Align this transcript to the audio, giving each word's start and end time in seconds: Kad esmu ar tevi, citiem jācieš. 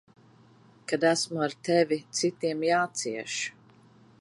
Kad 0.87 1.03
esmu 1.09 1.43
ar 1.47 1.53
tevi, 1.67 1.99
citiem 2.21 2.65
jācieš. 2.69 3.37